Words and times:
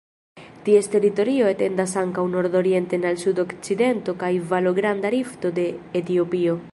Ties 0.67 0.87
teritorio 0.93 1.49
etendas 1.55 1.93
ankaŭ 2.03 2.23
nordorienten 2.37 3.05
al 3.11 3.21
sudokcidento 3.25 4.19
kaj 4.25 4.33
valo 4.55 4.75
Granda 4.81 5.13
Rifto 5.19 5.57
de 5.61 5.71
Etiopio. 6.01 6.61